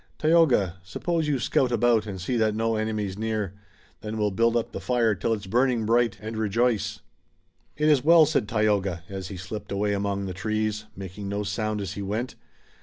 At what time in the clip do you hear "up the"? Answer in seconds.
4.57-4.79